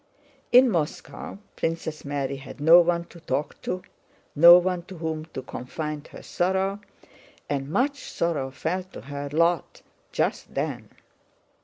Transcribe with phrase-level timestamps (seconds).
[0.51, 3.83] In Moscow Princess Mary had no one to talk to,
[4.35, 6.81] no one to whom to confide her sorrow,
[7.47, 10.89] and much sorrow fell to her lot just then.